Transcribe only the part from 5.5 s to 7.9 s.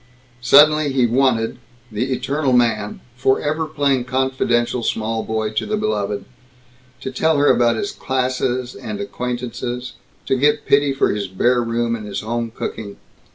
to the beloved to tell her about